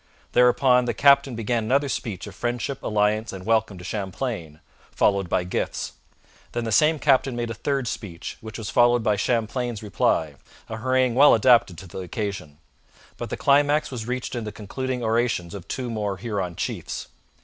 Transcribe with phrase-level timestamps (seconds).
[0.31, 5.43] Thereupon the captain began another speech of friendship, alliance, and welcome to Champlain, followed by
[5.43, 5.93] gifts.
[6.53, 10.37] Then the same captain made a third speech, which was followed by Champlain's reply
[10.69, 12.57] a harangue well adapted to the occasion.
[13.17, 17.07] But the climax was reached in the concluding orations of two more Huron chiefs.